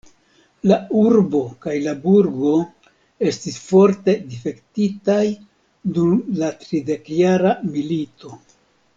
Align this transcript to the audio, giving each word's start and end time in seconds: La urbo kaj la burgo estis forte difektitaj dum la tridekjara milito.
La 0.69 0.75
urbo 0.99 1.39
kaj 1.65 1.73
la 1.87 1.91
burgo 2.05 2.53
estis 3.31 3.59
forte 3.65 4.15
difektitaj 4.31 5.27
dum 5.99 6.15
la 6.41 6.49
tridekjara 6.65 7.53
milito. 7.75 8.33